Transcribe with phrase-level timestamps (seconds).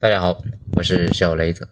[0.00, 0.40] 大家好，
[0.76, 1.70] 我是小雷子。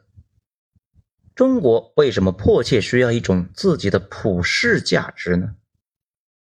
[1.37, 5.55] 中国为什么迫切需要一种自己的普世价值呢？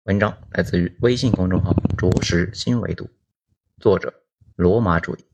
[0.04, 3.10] 文章来自于微信公众号“着实新维度”，
[3.82, 4.22] 作者
[4.54, 5.24] 罗马主义。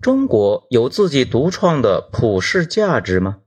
[0.00, 3.40] 中国有自己独创的普世价值吗？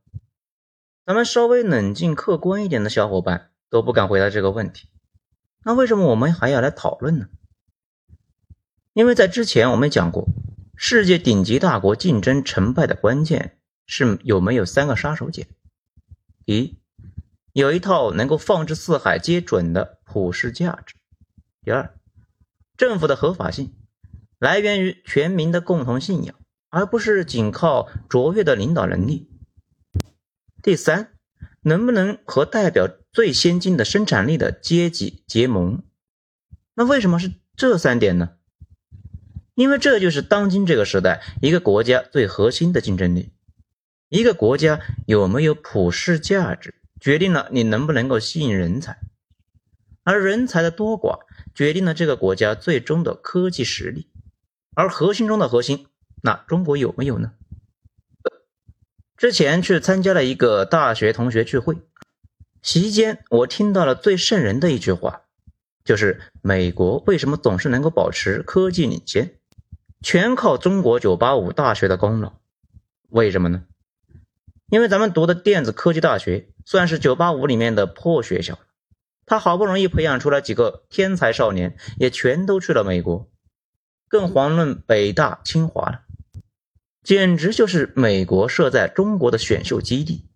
[1.05, 4.89] 咱们稍微冷静客观一点的小伙伴都不敢回答这个问题。
[5.64, 7.30] 那为什么我们还要来讨论呢？
[8.91, 10.28] 因为在之前我们讲过。
[10.82, 15.45] 世界顶级大国竞争成败的关键是有没有三个杀手锏：
[16.45, 16.77] 一，
[17.52, 20.95] 有一套能够放之四海皆准的普世价值；
[21.66, 21.94] 第二，
[22.77, 23.73] 政府的合法性
[24.39, 26.34] 来源于全民的共同信仰，
[26.70, 29.27] 而不是仅靠卓越的领导能力；
[30.64, 31.11] 第三，
[31.64, 35.84] 能不能和代表最先进的生产力的阶级结盟？
[36.73, 38.38] 那为什么是这三点呢？
[39.59, 43.34] 因为这就是当今这个时代一个国家最核心的竞争力。
[44.08, 49.02] 一个国家有没有普世价值，决定了你能不能够吸引人才，
[50.06, 51.20] 而人才的多寡
[51.53, 54.08] 决定了这个国家最终的科技实力。
[54.75, 55.88] 而核心中的核心，
[56.22, 57.33] 那中国有没有呢？
[59.17, 61.76] 之前去参加了一个大学同学聚会，
[62.61, 65.23] 席间我听到了最瘆人的一句话，
[65.83, 69.36] 就是美国为什么总是能够保持科技领先？
[70.02, 72.33] 全靠中国985大学的功劳，
[73.09, 73.66] 为什么呢？
[74.69, 78.59] 因为咱们读的电子科技大学算是985里面的破学校，
[79.25, 83.30] 他好不容易培养出来几个天才少年，也全都去了美国，
[84.08, 86.03] 更遑论北大、清华了，
[87.03, 90.30] 简直就是美国设在中国的选秀基地。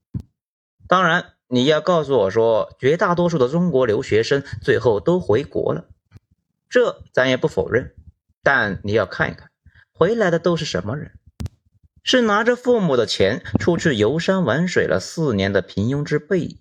[0.87, 5.87] 当然，你要告诉我说，绝大多数的中国留学生最后都回国了，
[6.69, 7.95] 这咱也不否认，
[8.41, 9.51] 但你要看一看。
[9.93, 11.11] 回来的都是什么人？
[12.03, 16.57] 是拿着父母的钱出去游山玩水了四年的平庸之辈，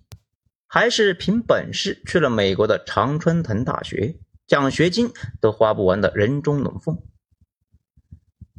[0.67, 4.15] 还是凭本事去了美国的常春藤大学，
[4.47, 7.03] 奖学金都花不完的人中龙凤？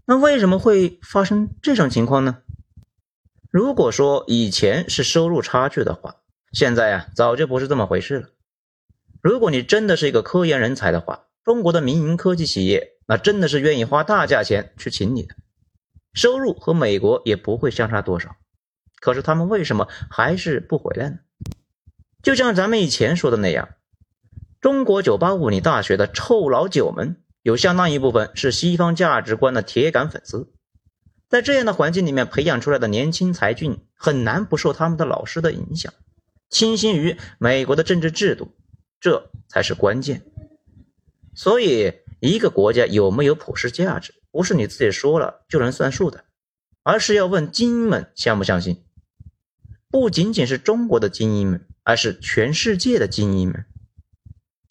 [0.04, 2.42] 那为什么会发生这种情况呢？
[3.50, 6.16] 如果说以前是收入差距的话，
[6.52, 8.28] 现在啊早就不是这么回事了。
[9.22, 12.93] 如果你真的是一个科研人才的话，中国的民营科技企业。
[13.06, 15.34] 那真的是愿意花大价钱去请你的，
[16.14, 18.36] 收入和美国也不会相差多少。
[18.98, 21.18] 可是他们为什么还是不回来呢？
[22.22, 23.68] 就像咱们以前说的那样，
[24.58, 30.54] 中国985你大学的臭老九们，有相当一部分是西方价值观的铁杆粉丝，
[31.28, 35.92] 在这样的环境里面培养出来的年轻才俊，很难不受他们的老师的影响，
[36.48, 38.54] 倾心于美国的政治制度，
[38.98, 40.22] 这才是关键。
[41.34, 41.92] 所以。
[42.26, 46.24] 一个国家有没有普世价值，不是你自己说了就能算数的，
[46.82, 48.82] 而是要问精英们相不相信。
[49.90, 53.66] 不仅仅是中国的精英们，而是全世界的精英们。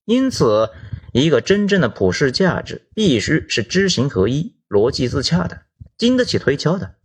[0.06, 0.72] 因此，
[1.14, 5.62] 一个真正的普世价值，必须是知行合一、逻辑自洽的，
[5.96, 6.96] 经得起推敲的。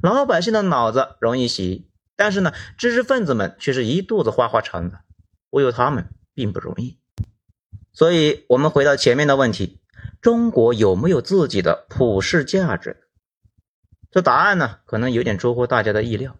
[0.00, 4.96] 老百姓的脑子容易洗，但是呢，知识分子们却是一肚子花花肠子，
[5.50, 6.98] 忽悠他们并不容易。
[7.96, 9.80] 所以，我们回到前面的问题：
[10.20, 13.08] 中国有没有自己的普世价值？
[14.10, 16.36] 这答案呢，可能有点出乎大家的意料。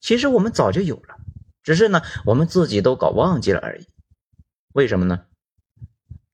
[0.00, 1.16] 其实我们早就有了，
[1.62, 3.86] 只是呢，我们自己都搞忘记了而已。
[4.72, 5.24] 为什么呢？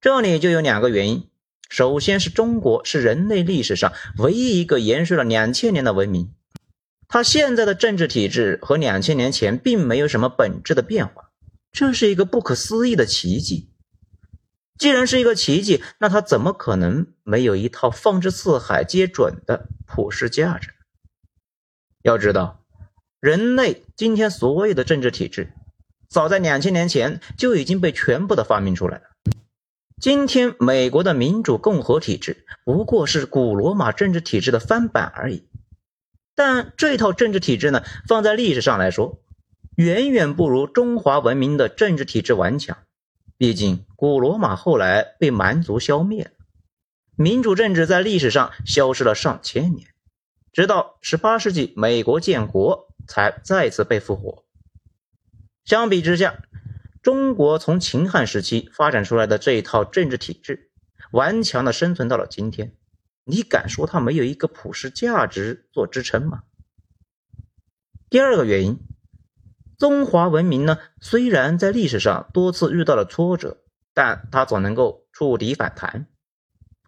[0.01, 1.29] 这里就有两个原因。
[1.69, 6.33] 首先是中国是人类历史上唯一一个延续了两千年的文明，
[7.09, 11.33] 它现在的政治体制和两千年前并没有什么本质的变化，
[11.73, 13.72] 这是一个不可思议的奇迹。
[14.83, 20.71] 既然是一个奇迹，那它怎么可能没有一套放之四海皆准的普世价值？
[22.03, 22.65] 要知道，
[23.21, 25.53] 人类今天所有的政治体制，
[26.09, 29.05] 早在两千年前就已经被全部的发明出来了。
[30.01, 35.47] 今天美国的民主共和体制不过是古罗马政治体制的翻版而已，
[36.35, 39.23] 但这套政治体制呢，放在历史上来说，
[39.77, 42.79] 远远不如中华文明的政治体制顽强。
[43.39, 46.31] 毕竟，古罗马后来被蛮族消灭了，
[47.15, 49.95] 民主政治在历史上消失了上千年，
[50.53, 54.45] 直到十八世纪美国建国才再次被复活。
[55.65, 56.43] 相比之下，
[57.01, 60.73] 中国从秦汉时期发展出来的这一套政治体制，
[61.13, 62.75] 顽强的生存到了今天，
[63.23, 66.43] 你敢说它没有一个普世价值做支撑吗？
[68.11, 68.81] 第二个原因。
[69.79, 73.62] 中华文明呢，虽然在历史上多次遇到了挫折，
[73.95, 76.07] 但它总能够触底反弹。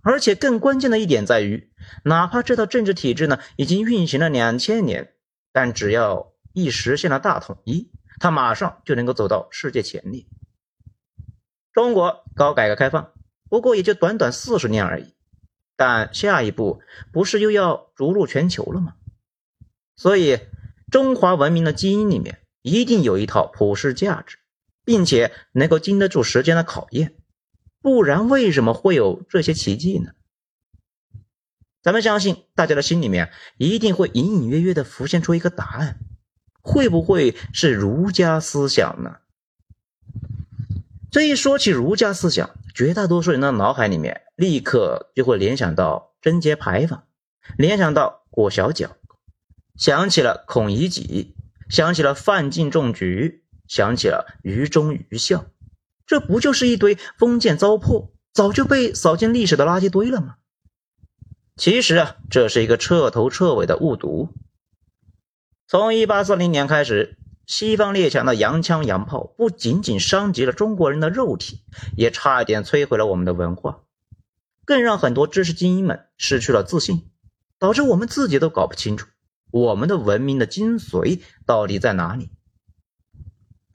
[0.02, 1.72] 而且更关键的一点在于，
[2.04, 5.14] 哪怕这套政治体制呢已经运行了两千年，
[5.52, 7.90] 但只要一实现了大统一，
[8.20, 10.26] 它马上就能够走到世界前列。
[11.72, 13.12] 中国搞改革开放，
[13.48, 15.14] 不过也就短短四十年而已，
[15.74, 18.94] 但下一步不是又要逐鹿全球了吗？
[19.96, 20.38] 所以，
[20.90, 24.38] 中华文明的基因里面一定有一套普世价值，
[24.84, 27.14] 并且能够经得住时间的考验，
[27.80, 30.12] 不然为什么会有这些奇迹呢？
[31.82, 35.98] 咱们相信，大家的心里面一定会隐隐约约的浮现出一个答案，
[36.62, 39.16] 会不会是儒家思想呢？
[41.10, 47.04] 这一说起儒家思想，绝大多数人的脑海里面立刻就会联想到贞节牌坊，
[47.56, 48.96] 联想到裹小脚，
[49.76, 51.36] 想起了孔乙己，
[51.68, 55.46] 想起了范进中举，想起了愚忠愚孝，
[56.06, 60.36] 这不就是一堆封建糟粕，早就被扫进历史的垃圾堆了吗？
[61.56, 64.30] 其实啊，这是一个彻头彻尾的误读。
[65.66, 67.16] 从一八四零年开始，
[67.46, 71.62] 西方列强的洋枪洋炮不仅仅伤及了中国人的肉体，
[71.96, 73.80] 也差一点摧毁了我们的文化，
[74.64, 77.10] 更让很多知识精英们失去了自信，
[77.58, 79.06] 导致我们自己都搞不清楚
[79.50, 82.30] 我们的文明的精髓到底在哪里。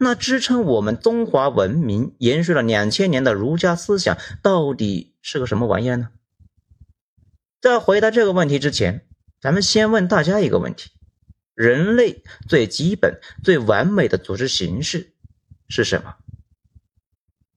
[0.01, 6.09] 那支撑我们中华文明延续了两千年的儒家思想，到底是个什么玩意儿呢？
[7.59, 9.05] 在回答这个问题之前，
[9.41, 10.91] 咱们先问大家一个问题：
[11.53, 15.11] 人类最基本、最完美的组织形式
[15.67, 16.15] 是什么？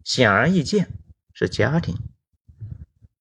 [0.02, 0.88] 显而易见，
[1.32, 1.96] 是家庭。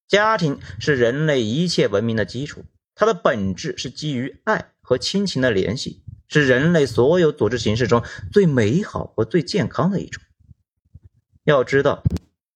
[0.07, 2.65] 家庭是人类一切文明的基础，
[2.95, 6.01] 它的本质是基于爱和亲情的联系，
[6.31, 10.24] 是人类所有组织形式中最美好和最健康的一种。
[11.44, 12.04] 要知道。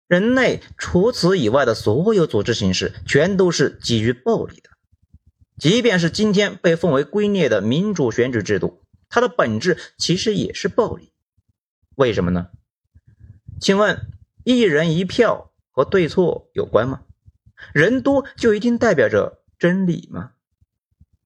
[0.06, 4.70] 人类除此以外的所有组织形式，全都是基于暴力的。
[5.58, 11.14] 即便是今天被奉为圭臬的民主选举制度，它的本质其实也是暴力。
[11.96, 12.50] 为什么呢？
[13.60, 14.12] 请问，
[14.44, 17.02] 一人一票和对错有关吗？
[17.74, 20.34] 人多就一定代表着真理吗？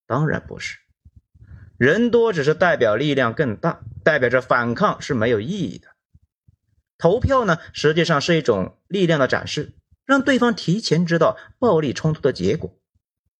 [0.06, 0.78] 当然不是，
[1.78, 5.88] 人多只是代表力量更大，代表着反抗是没有意义的。
[6.98, 9.74] 投票呢，实际上是一种力量的展示，
[10.06, 12.74] 让对方提前知道暴力冲突的结果。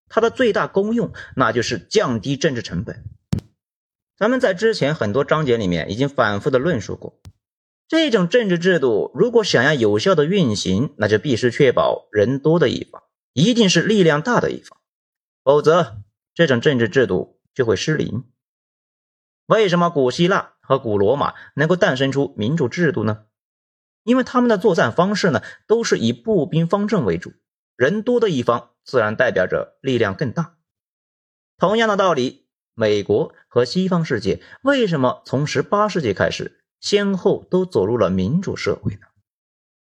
[0.08, 3.04] 它的最大功用，那就是降低政治成本。
[4.16, 7.20] 咱们在之前很多章节里面已经反复的论述过，
[7.88, 13.02] 这种政治制度如果想要有效的运行，那就必须确保人多的一方
[13.32, 14.78] 一定是力量大的一方，
[15.44, 15.98] 否则
[16.34, 18.24] 这种政治制度就会失灵。
[19.46, 23.24] 为什么古希腊和古罗马能够诞生出民主制度呢？
[24.04, 27.32] 因为他们的作战方式呢，都是以步兵方阵为主，
[27.76, 30.56] 人多的一方自然代表着力量更大。
[31.56, 39.00] 同样的道理，美国和西方世界为什么从十八世纪开始先后都走入了民主社会呢？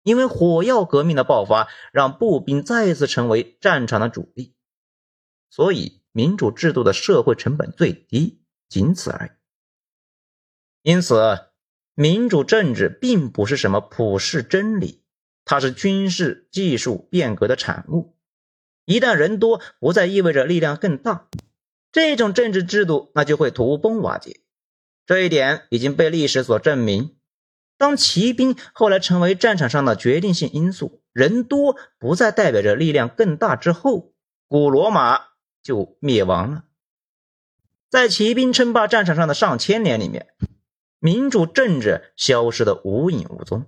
[0.05, 4.55] 因为火药革命的爆发让步兵再次成为战场的主力，
[5.51, 9.31] 所以民主制度的社会成本最低，仅此而已。
[10.83, 11.45] 因此。
[11.95, 15.03] 民主政治并不是什么普世真理，
[15.45, 18.17] 它是军事技术变革的产物。
[18.85, 21.29] 一旦人多，不再意味着力量更大，
[21.91, 24.43] 这种政治制度那就会土崩瓦解。
[25.07, 27.17] 这一点已经被历史所证明。
[27.77, 34.15] 当骑兵后来成为战场上的决定性因素，人多不再代表着力量更大之后，
[34.47, 35.28] 古罗马
[35.69, 36.65] 就灭亡了。
[37.91, 40.29] 在骑兵称霸战场上的上千年里面。
[41.01, 43.67] 民主政治消失的无影无踪。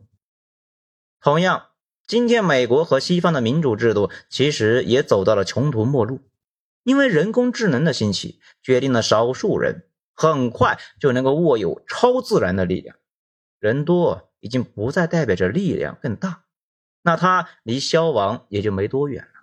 [1.21, 1.69] 同样，
[2.04, 6.23] 今天美国和西方的民主制度其实也走到了穷途末路，
[6.83, 12.97] 因为人工智能的兴起，决定了少数人很快就能够握有超自然的力量。
[13.61, 16.47] 人多已经不再代表着力量更大，
[17.02, 19.39] 那他离消亡也就没多远了。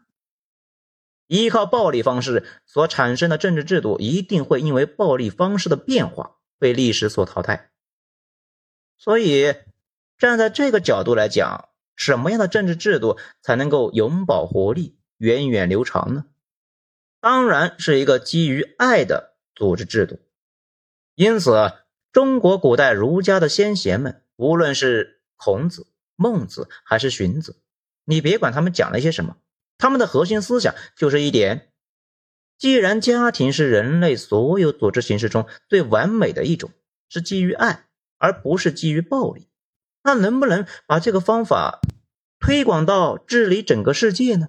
[1.28, 7.70] 依靠暴力方式所产生的政治制度，一定会因为暴力方式的变化被历史所淘汰。
[8.98, 9.54] 所以，
[10.18, 16.26] 站在这个角度来讲，什么样的政治制度才能够永葆活力、源远流长呢？
[17.20, 20.20] 当然是一个基于爱的组织制度。
[21.16, 21.74] 因此，
[22.12, 27.60] 中国古代儒家的先贤们，无论是孔子、孟子还是荀子，
[28.06, 29.38] 你别管他们讲了些什么，
[29.78, 31.72] 他们的核心思想就是一点：
[32.58, 36.72] 既然家庭是人类所有组织形式中最完美的一种，
[37.10, 37.86] 是基于爱。
[38.20, 39.48] 而不是基于暴力，
[40.02, 41.82] 那能不能把这个方法
[42.40, 44.48] 推广到治理整个世界呢？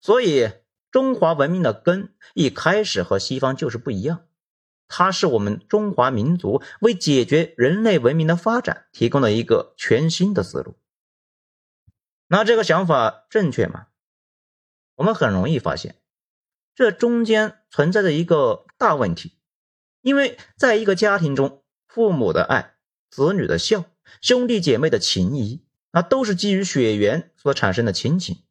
[0.00, 0.50] 所以，
[0.90, 4.26] 中华文明的根一开始和西方就是不一样，
[4.88, 10.76] 它是我们中华民族为解决人类文明的发展提供了一个全新的思路。
[12.26, 13.86] 那这个想法正确吗？
[14.98, 15.94] 我们很容易发现，
[16.74, 19.38] 这中间存在着一个大问题，
[20.02, 22.74] 因为在一个家庭中，父母的爱、
[23.08, 23.84] 子女的孝、
[24.20, 28.42] 兄弟姐妹的情谊，那都是基于血缘所产生的亲情。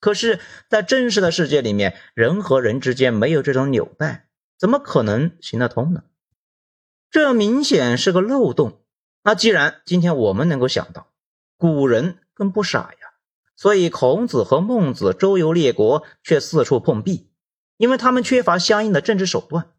[0.00, 6.04] 可是，在真实的世界里面，人和人之间没有这种纽带，怎么可能行得通呢？
[7.10, 8.82] 这明显是个漏洞。
[9.22, 11.12] 那既然今天我们能够想到，
[11.58, 13.03] 古人更不傻呀，
[13.56, 17.30] 所以孔子和孟子周游列国却四处碰壁，
[17.76, 19.70] 因为他们缺乏相应的政治手段，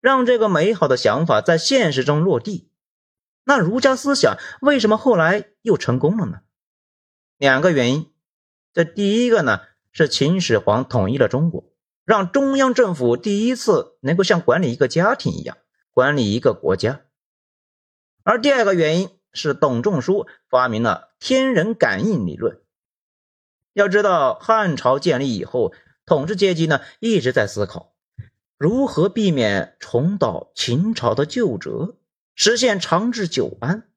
[0.00, 2.70] 让这个美好的想法在现实中落地。
[3.44, 6.40] 那儒家思想为什么后来又成功了呢？
[7.36, 8.10] 两个原因。
[8.72, 11.72] 这第一个呢，是秦始皇统一了中国，
[12.04, 15.58] 让中央政府第一次能够像管理一个家庭一样
[15.90, 17.00] 管理一个国家。
[18.22, 22.60] 而第二个原因是董仲舒发明了天人感应理论。
[23.72, 25.72] 要知道，汉朝建立以后，
[26.04, 27.94] 统治阶级呢一直在思考
[28.58, 31.96] 如何避免重蹈秦朝的旧辙，
[32.34, 33.88] 实现长治久安。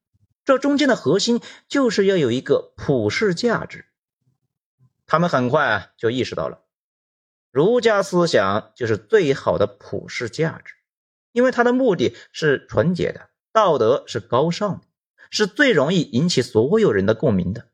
[0.44, 3.86] 这中间的核心就是要有一个普世价值。
[5.06, 6.60] 他们很快就意识到了，
[7.50, 10.74] 儒家思想就是最好的普世价值，
[11.32, 14.86] 因为它的目的是纯洁的，道德是高尚的，
[15.30, 17.68] 是最容易引起所有人的共鸣的。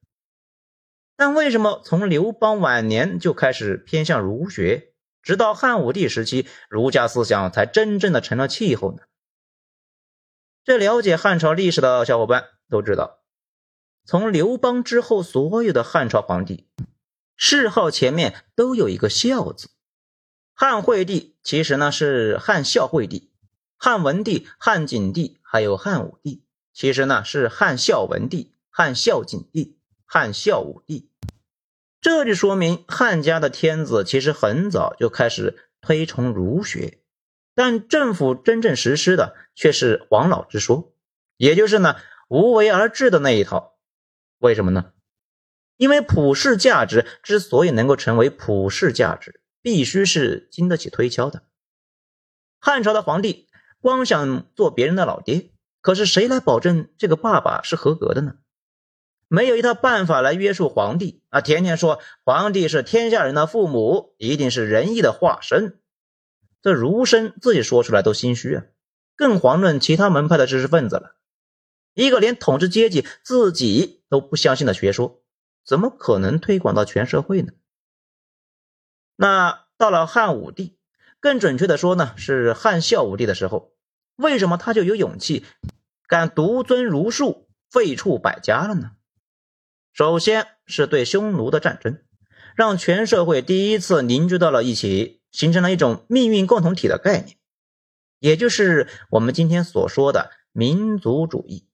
[1.21, 9.03] 但为什么从刘邦晚年就开始偏向儒学，直到汉武帝时期，儒家思想才真正的成了气候呢？
[10.65, 13.19] 这了解汉朝历史的小伙伴都知道，
[14.07, 16.71] 从刘邦之后，所有的汉朝皇帝。
[17.37, 19.69] 谥号前面都有一个“孝”字，
[20.55, 23.31] 汉惠帝其实呢是汉孝惠帝，
[23.77, 31.10] 汉文帝、汉景帝还有汉武帝，其实呢是汉孝文帝、汉孝景帝、汉孝武帝。
[32.01, 37.03] 这就说明汉家的天子其实很早就开始推崇儒学，
[37.55, 40.95] 但政府真正实施的却是王老之说，
[41.37, 41.97] 也就是呢
[42.29, 43.79] 无为而治的那一套。
[44.39, 44.93] 为什么呢？
[45.77, 51.43] 因为普世价值之所以能够成为普世价值，必须是经得起推敲的。
[52.59, 53.49] 汉朝的皇帝
[53.81, 58.37] 光想做别人的老爹，可是谁来保证这个爸爸是合格的呢？
[59.33, 61.41] 没有一套办法来约束皇帝啊！
[61.41, 65.81] 天天说皇帝是天下人的父母，一定是仁义的化身，
[66.63, 68.65] 这儒生自己说出来都心虚啊，
[69.15, 71.15] 更遑论其他门派的知识分子了。
[71.95, 75.23] 一个连统治阶级自己都不相信的学说。
[75.65, 77.53] 怎么可能推广到全社会呢？
[79.15, 80.77] 那到了汉武帝，
[81.21, 83.73] 更准确的说呢，是汉孝武帝的时候，
[84.17, 85.45] 为什么他就有勇气
[86.09, 88.91] 敢独尊儒术，废黜百家了呢？
[90.01, 92.03] 首先是对匈奴的战争，
[92.57, 97.37] 让全社会第一次凝聚到了一起，形成了一种命运共同体的概念，
[98.19, 101.69] 也就是我们今天所说的民族主义。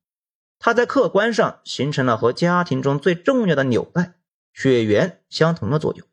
[0.59, 4.15] 它在客观上形成了和家庭中最重要的纽带
[4.53, 6.05] 血缘相同的作用。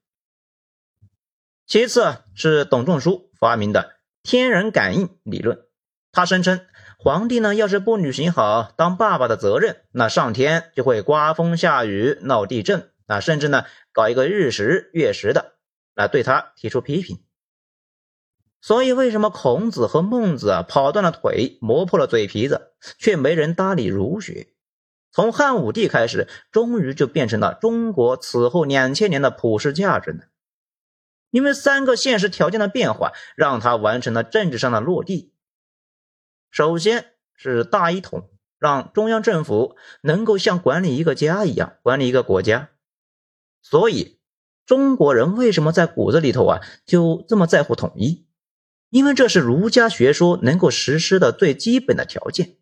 [1.66, 5.66] 其次是董仲舒发明的天人感应理论，
[6.12, 6.64] 他声称
[6.98, 15.56] 皇帝呢要是不履行好当爸爸的责任，那上天就会刮风下雨、闹地震啊，甚至呢搞一个日食月食的
[15.94, 17.24] 来对他提出批评。
[18.62, 24.54] 所以，为什么孔子和孟子啊跑断了腿，磨破了嘴皮子，却没人搭理儒学？
[25.12, 30.24] 从汉武帝开始，终于就变成了中国此后两千年的普世价值呢？
[31.30, 35.33] 因为三个现实条件的变化，让他完成了政治上的落地。
[36.54, 38.30] 首先是大一统，
[38.60, 42.70] 让中央政府能够像管理一个家一样管理一个国家。
[43.64, 44.20] 所以，
[44.64, 48.28] 中国人为什么在骨子里头啊就这么在乎统一？
[48.92, 52.58] 因为这是儒家学说能够实施的最基本的条件。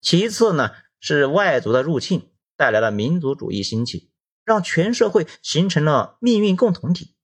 [0.00, 4.10] 其次呢，是外族的入侵带来了民族主义兴起，
[4.44, 7.14] 让全社会形成了命运共同体。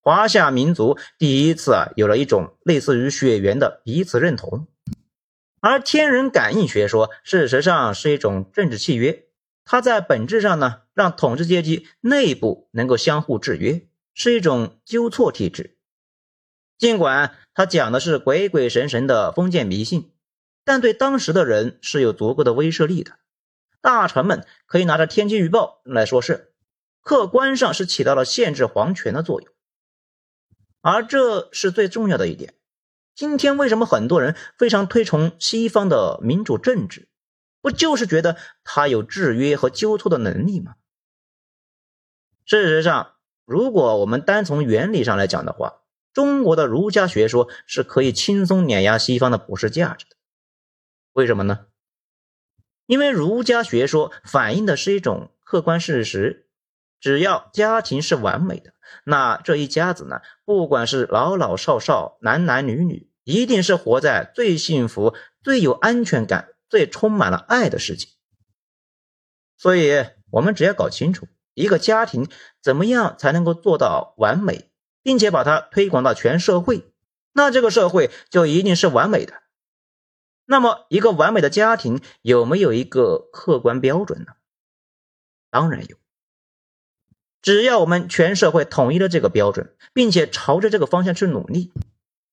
[0.00, 4.68] 华夏民族第一次啊有了一种类似于血缘的彼此认同。
[5.60, 9.24] 而天人感应学说事实上是一种政治契约，
[9.64, 15.76] 它在本质上呢让统治阶级内部能够相互制约，是一种纠错体制。
[16.78, 20.12] 尽管他讲的是鬼鬼神神的封建迷信，
[20.62, 23.12] 但对当时的人是有足够的威慑力的。
[23.80, 26.52] 大臣们可以拿着天气预报来说事，
[27.00, 29.50] 客观上是起到了限制皇权的作用。
[30.82, 32.55] 而这是最重要的一点。
[33.16, 37.08] 今天为什么很多人非常推崇西方的民主政治？
[37.62, 40.74] 不就是觉得他有制约和纠错的能力吗？
[42.44, 43.14] 事实上，
[43.46, 45.80] 如果我们单从原理上来讲的话，
[46.12, 50.16] 中国的儒家学说是可以轻松碾压西方的普世价值的。
[51.14, 51.68] 为什么呢？
[52.84, 56.45] 因为儒家学说反映的是一种客观事实：
[57.00, 58.72] 只要家庭是完美的，
[59.04, 66.50] 那这一家子呢，不管是老老少少、男男女女，一定是活在最幸福、最有安全感。
[66.68, 68.08] 最充满了爱的世界，
[69.56, 72.28] 所以我们只要搞清楚一个家庭
[72.60, 74.68] 怎么样才能够做到完美，
[75.00, 76.92] 并且把它推广到全社会，
[77.32, 79.44] 那这个社会就一定是完美的。
[80.44, 84.32] 那么，一个完美的家庭有没有一个客观标准呢？
[85.50, 85.96] 当然有。
[87.46, 91.72] 只要我们全社会统一了这个标准，并且朝着这个方向去努力，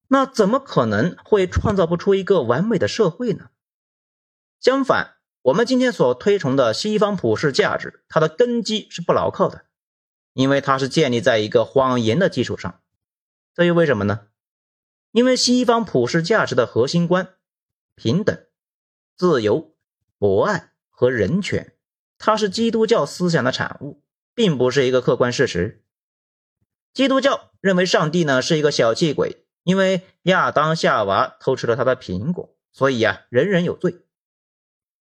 [0.07, 3.51] 那怎么可能会创造不出一个完美的社会呢？
[4.59, 9.65] 相反，我们今天所推崇的西方普世价值，它的根基是不牢靠的，
[10.33, 12.79] 因为它是建立在一个谎言的基础上。
[13.53, 14.21] 这又为什么呢？
[15.11, 17.35] 因为西方普世价值的核心观——
[17.93, 18.35] 平等、
[19.15, 19.75] 自由、
[20.17, 21.75] 博爱和人权，
[22.17, 24.01] 它是基督教思想的产物，
[24.35, 25.83] 并不是一个客观事实。
[26.93, 33.99] 基督教认为上帝呢是一个小气鬼，因为亚当夏娃偷吃了他的苹果，所以呀，人人有罪。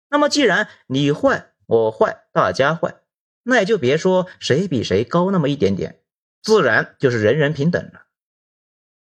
[0.09, 3.01] 那么，既然你坏我坏大家坏，
[3.43, 6.01] 那也就别说谁比谁高那么一点点，
[6.41, 8.05] 自然就是人人平等了。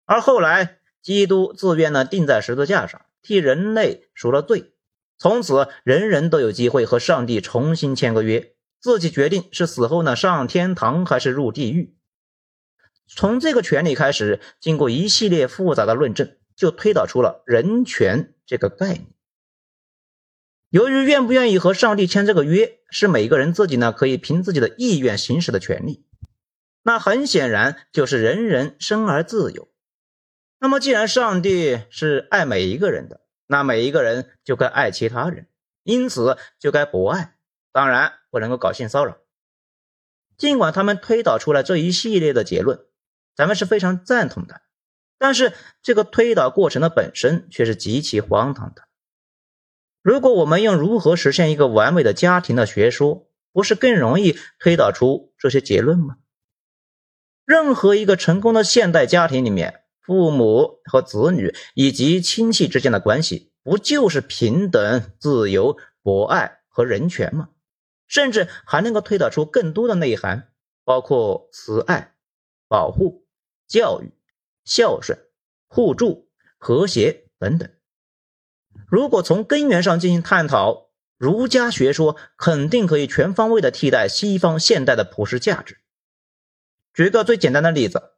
[0.06, 4.74] 而后来，基督自愿呢钉在十字架上，替人类赎了罪，
[5.18, 8.53] 从此人人都有机会和上帝重新签个约，
[8.84, 11.96] 自己决定是死后呢上天堂还是入地狱。
[13.08, 19.08] 从这个权利开始，经过一系列复杂的论证，就推导出了人权这个概念。
[20.70, 26.06] 由于愿不愿意和上帝签这个约，是每个人自己呢可以凭自己的意愿行使的权利，
[26.82, 29.70] 那很显然就是人人生而自由。
[30.60, 35.48] 那么，既然上帝是爱每一个人的，那每一个人就该爱其他人，
[35.84, 37.38] 因此就该博爱，
[37.72, 39.20] 当然不能够搞性骚扰。
[40.38, 42.80] 尽管他们推导出来这一系列的结论，
[43.36, 44.62] 咱们是非常赞同的，
[45.20, 48.82] 但是这个推导过程的本身却是极其荒唐的。
[50.02, 56.18] 如果我们用如何实现一个完美的家庭的学说，不是更容易推导出这些结论吗？
[57.46, 67.50] 任何一个成功的现代家庭里面，父母和子女以及亲戚之间的关系，不就是平等、自由、博爱和人权吗？
[68.08, 70.52] 甚至还能够推导出更多的内涵，
[70.84, 72.16] 包括慈爱、
[72.68, 73.26] 保护、
[73.68, 74.14] 教育、
[74.64, 75.18] 孝顺、
[75.68, 77.70] 互助、和谐等等。
[78.88, 85.78] 如果从根源上进行探讨，儒家学说肯定可以全方位的替代西方现代的普世价值。
[86.94, 88.12] 举个最简单的例子，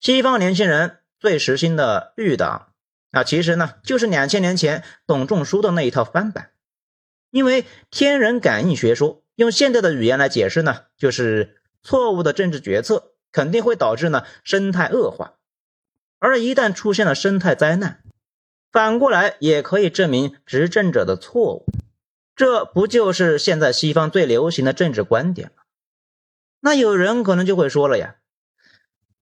[0.00, 2.72] 西方年轻人最时兴的绿党，
[3.10, 6.52] 那其实呢就是两千年前董仲舒的那一套翻版。
[7.34, 15.34] 因为天人感应学说，用现代的语言来解释呢，就是错误的政治决策肯定会导致呢生态恶化，
[16.20, 18.04] 而一旦出现了生态灾难。
[18.70, 21.66] 反过来也可以证明执政者的错误，
[22.36, 25.64] 这不就是现在西方最流行的政治观点吗？
[26.60, 28.14] 那有人可能就会说了呀，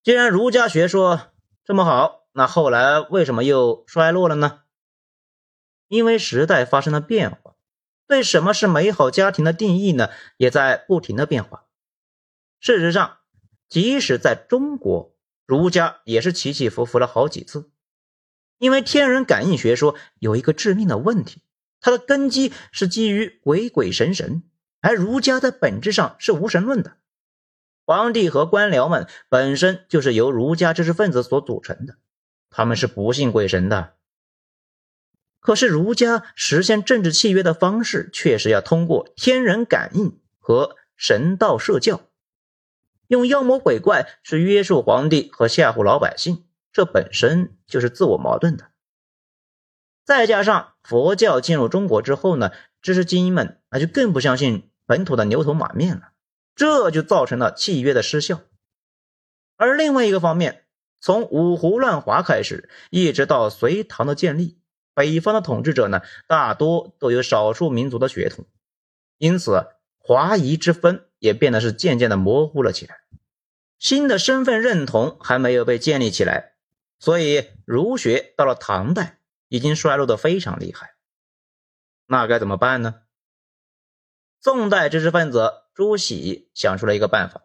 [0.03, 1.33] 既然儒家学说
[1.65, 4.61] 这么好，那后来为什么又衰落了呢？
[5.89, 7.55] 因为时代发生了变化，
[8.07, 11.65] 对什么是美好家庭的定义呢，也在不停的变化。
[12.61, 13.19] 事实上，
[13.69, 15.15] 即使在中国，
[15.47, 17.71] 儒家也是起起伏伏了好几次。
[18.59, 21.43] 因为天人感应学说有一个致命的问题，
[21.81, 24.45] 它的根基是基于鬼鬼神神，
[24.81, 26.99] 而儒家在本质上是无神论的。
[27.85, 31.97] 皇帝和官僚们本身就是由儒家知识分子所组成的，
[32.51, 33.95] 他们是不信鬼神的。
[35.43, 42.03] 可是儒家实现政治契约的方式，确实要通过天人感应和神道社教，
[43.09, 46.45] 用妖魔鬼怪去约束皇帝和吓唬老百姓。
[46.73, 48.71] 这本身就是自我矛盾的，
[50.05, 56.13] 再加上佛教进入中国之后呢，知识精英们那就更不相信本土的牛头马面了，
[56.55, 58.43] 这就造成了契约的失效。
[59.57, 60.65] 而另外一个方面，
[61.01, 64.62] 从五胡乱华开始，一直到隋唐的建立，
[64.95, 68.47] 北方的统治者呢，大多都有少数民族的血统，
[69.19, 69.67] 因此
[69.99, 73.01] 华夷之分也变得是渐渐的模糊了起来。
[73.79, 76.53] 新的身份认同还没有被建立起来，
[76.99, 80.95] 所以儒学到了唐代已经衰落的非常厉害。
[82.07, 83.01] 那该怎么办呢？
[84.41, 87.43] 宋代知识分子朱熹想出了一个办法，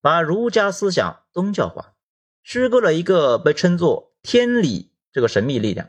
[0.00, 1.94] 把儒家思想宗教化，
[2.42, 5.88] 虚构了一个被称作天理这个神秘力量，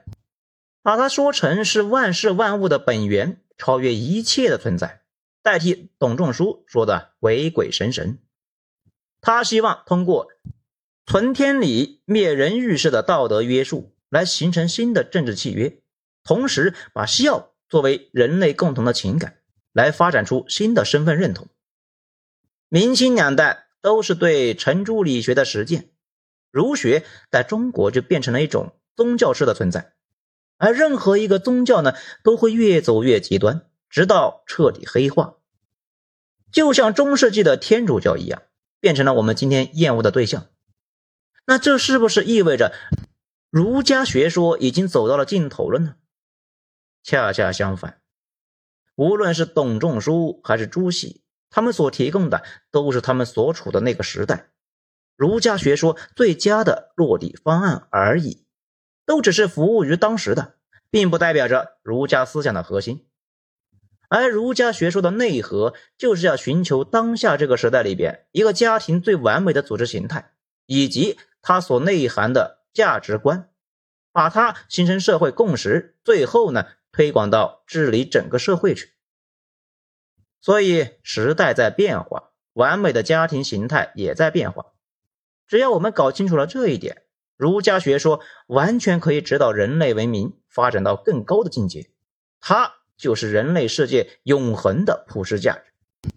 [0.88, 5.02] 把它说成是万事万物的本源，超越一切的存在，
[5.41, 8.19] 代替董仲舒说的鬼鬼神神。
[9.19, 10.30] 他希望通过
[11.06, 15.82] 存天理、灭人欲式的道德约束，来形成新的政治契约，
[16.23, 19.39] 同时把孝作为人类共同的情感，
[19.73, 21.50] 来发展出新的身份认同。
[22.69, 25.89] 明清两代都是对程朱理学的实践，
[26.50, 29.96] 儒学在中国就变成了一种宗教式的存在，
[30.57, 35.35] 而任何一个宗教呢，都会越走越极端，直到彻底黑化，
[36.51, 38.43] 就像中世纪的天主教一样。
[38.79, 40.49] 变成了我们今天厌恶的对象，
[41.47, 42.75] 那这是不是意味着
[43.49, 45.95] 儒家学说已经走到了尽头了呢？
[47.03, 47.99] 恰恰相反，
[48.95, 54.51] 无论是董仲舒还是朱熹，他们所提供的都是他们所处的那个时代
[55.15, 58.45] 儒家学说最佳的落地方案而已，
[59.07, 60.55] 都只是服务于当时的，
[60.91, 63.07] 并不代表着儒家思想的核心。
[64.09, 70.33] 而儒家学说的内核，就是要寻求当下这个时代里边一个家庭最完美的组织形态，
[70.65, 73.49] 以及它所内涵的价值观，
[74.11, 78.91] 把它形成社会共识，最后呢推广到治理整个社会去。
[80.41, 84.73] 所以时代在变化，完美的家庭形态也在变化。
[85.47, 87.03] 只要我们搞清楚了这一点，
[87.38, 91.89] 儒家学说完全可以指导人类文明发展到更高的境界。
[92.41, 92.73] 它。
[92.97, 96.10] 就是人类世界永恒的普世价值，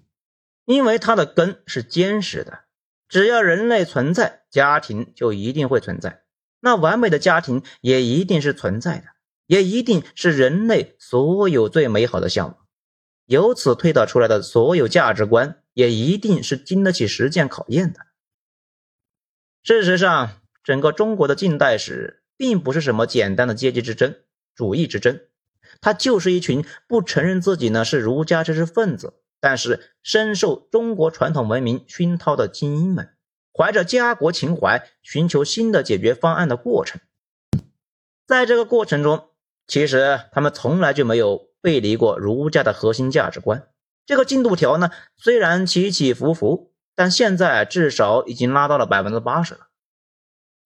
[0.65, 2.61] 因为它的根是坚实的。
[3.07, 6.23] 只要人类存在，家庭就一定会存在。
[6.61, 9.09] 那完美的家庭也一定是存在的，
[9.45, 12.57] 也一定是人类所有最美好的向往。
[13.27, 18.01] 由此推导出来的所有价值观，也一定是经得起实践考验的。
[19.63, 20.39] 事实上，
[20.71, 24.15] 整个中国的近代史，并不是什么简单的阶级之争、
[24.55, 25.19] 主义之争。
[25.81, 33.17] 他就是一群不承认自己呢是儒家知识分子，但是深受中国传统文明熏陶的精英们，
[33.53, 37.01] 怀着家国情怀，寻求新的解决方案的过程。
[38.29, 39.31] 在这个过程中，
[39.67, 43.67] 其实他们从来就没有背离过儒家的核心价值观。
[44.07, 49.67] 这个进度条呢，虽然起起伏伏，但现在至少已经拉到了百分之八十了。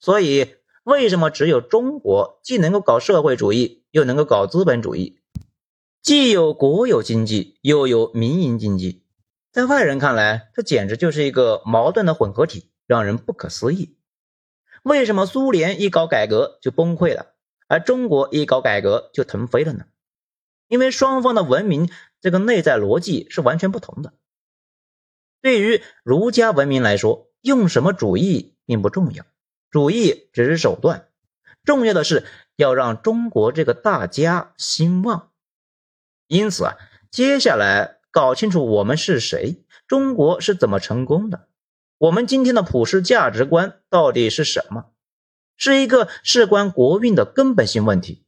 [0.05, 0.55] 所以。
[0.85, 5.19] 为什么只有中国既能够搞社会主义，又能够搞资本主义，
[6.03, 9.03] 既有国有经济，又有民营经济？
[9.51, 13.97] 在外人看来，这简直就是一个矛盾的混合体，让人不可思议。
[14.83, 17.33] 为什么苏联一搞改革就崩溃了，
[17.67, 19.87] 而中国一搞改革就腾飞了呢？
[20.69, 21.89] 因为双方的文明
[22.21, 24.13] 这个内在逻辑是完全不同的。
[25.41, 29.25] 对于儒家文明来说，用什么主义并不重要。
[29.75, 31.09] 主义只是手段，
[31.65, 35.33] 重要的是要让中国这个大家兴旺。
[36.29, 36.77] 因此啊，
[37.11, 41.49] 接下来搞清楚我们是谁，中国是怎么成功的，
[41.99, 44.93] 我们今天的普世价值观到底是什么，
[45.57, 48.25] 是一个事关国运的根本性问题。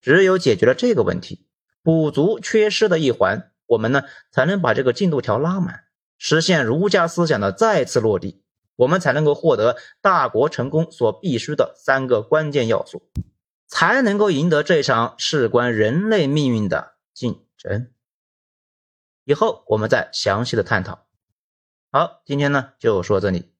[0.00, 1.48] 只有解决了这个问题，
[1.82, 8.44] 补足缺失的一环，我们呢才能把这个进度条拉满，实现儒家思想的再次落地。
[8.80, 13.02] 我们才能够获得大国成功所必须的三个关键要素，
[13.66, 17.92] 才能够赢得这场事关人类命运的竞争。
[19.24, 21.06] 以后我们再详细的探讨。
[21.92, 23.52] 好，今天呢就说这里。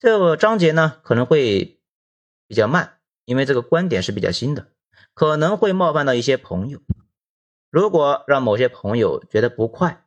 [0.00, 1.80] 这个章节呢可能会
[2.48, 4.66] 比较慢，因为这个观点是比较新的，
[5.14, 6.80] 可能会冒犯到一些朋友。
[7.70, 10.04] 如果让某些朋友觉得不快，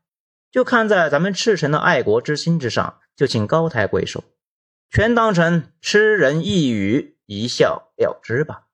[0.51, 2.99] 就看在咱们赤诚的爱国之心之上。
[3.15, 4.23] 就请高抬贵手，
[4.89, 8.67] 全当成痴人一语，一笑了之吧。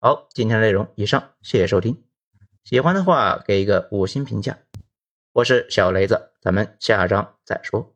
[0.00, 2.02] 好，今天的内容以上，谢谢收听。
[2.64, 4.58] 喜欢的话给一个五星评价。
[5.32, 7.91] 我是小雷子，咱们下章再说。